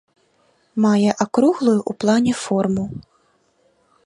Мае 0.85 1.11
акруглую 1.25 1.75
ў 1.89 1.91
плане 2.05 2.33
форму. 2.43 2.85